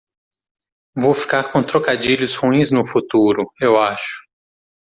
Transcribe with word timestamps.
Vou 0.95 1.13
ficar 1.13 1.51
com 1.51 1.61
trocadilhos 1.61 2.33
ruins 2.35 2.71
no 2.71 2.83
futuro?, 2.83 3.51
eu 3.61 3.79
acho. 3.79 4.23